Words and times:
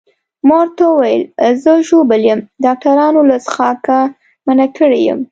ما 0.47 0.55
ورته 0.61 0.83
وویل 0.87 1.21
زه 1.63 1.71
ژوبل 1.87 2.21
یم، 2.29 2.39
ډاکټرانو 2.65 3.21
له 3.29 3.37
څښاکه 3.45 3.97
منع 4.45 4.67
کړی 4.77 4.99
یم. 5.07 5.19